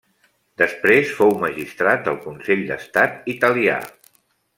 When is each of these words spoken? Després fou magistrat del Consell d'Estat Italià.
Després 0.59 1.11
fou 1.17 1.35
magistrat 1.43 2.01
del 2.07 2.17
Consell 2.23 2.63
d'Estat 2.71 3.29
Italià. 3.35 3.77